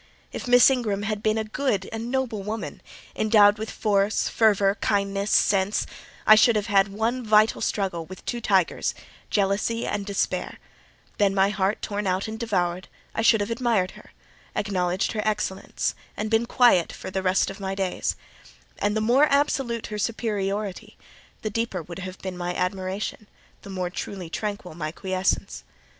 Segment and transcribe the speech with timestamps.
[0.31, 2.81] If Miss Ingram had been a good and noble woman,
[3.15, 5.85] endowed with force, fervour, kindness, sense,
[6.25, 10.57] I should have had one vital struggle with two tigers—jealousy and despair:
[11.19, 16.31] then, my heart torn out and devoured, I should have admired her—acknowledged her excellence, and
[16.31, 18.15] been quiet for the rest of my days:
[18.79, 20.97] and the more absolute her superiority,
[21.43, 25.63] the deeper would have been my admiration—the more truly tranquil my quiescence.